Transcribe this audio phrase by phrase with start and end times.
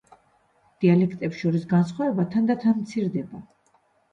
[0.85, 3.45] დიალექტებს შორის განსხვავება თანდათან მცირდება.